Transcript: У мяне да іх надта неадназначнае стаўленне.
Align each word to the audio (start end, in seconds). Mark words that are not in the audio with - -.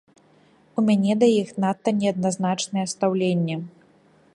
У 0.81 0.83
мяне 0.87 1.13
да 1.23 1.27
іх 1.41 1.53
надта 1.65 1.95
неадназначнае 2.01 2.85
стаўленне. 2.97 3.65